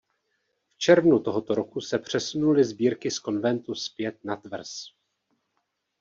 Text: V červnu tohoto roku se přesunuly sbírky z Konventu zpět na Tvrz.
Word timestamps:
V 0.67 0.77
červnu 0.77 1.19
tohoto 1.23 1.55
roku 1.55 1.81
se 1.81 1.99
přesunuly 1.99 2.63
sbírky 2.63 3.11
z 3.11 3.19
Konventu 3.19 3.75
zpět 3.75 4.17
na 4.23 4.35
Tvrz. 4.35 4.85